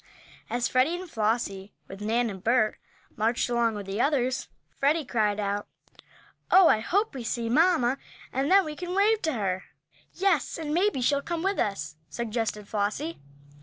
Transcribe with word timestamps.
As 0.49 0.67
Freddie 0.67 0.95
and 0.99 1.07
Flossie, 1.07 1.73
with 1.87 2.01
Nan 2.01 2.31
and 2.31 2.43
Bert, 2.43 2.79
marched 3.15 3.51
along 3.51 3.75
with 3.75 3.85
the 3.85 4.01
others, 4.01 4.47
Freddie 4.79 5.05
cried 5.05 5.39
out: 5.39 5.67
"Oh, 6.49 6.67
I 6.69 6.79
hope 6.79 7.13
we 7.13 7.23
see 7.23 7.49
mamma, 7.49 7.99
and 8.33 8.49
then 8.49 8.65
we 8.65 8.75
can 8.75 8.95
wave 8.95 9.21
to 9.21 9.33
her." 9.33 9.65
"Yes, 10.13 10.57
and 10.57 10.73
maybe 10.73 11.01
she'll 11.01 11.21
come 11.21 11.43
with 11.43 11.59
us," 11.59 11.97
suggested 12.09 12.67
Flossie. 12.67 13.19